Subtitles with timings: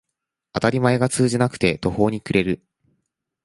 [0.53, 2.63] 当たり前が通じなくて途方に暮れる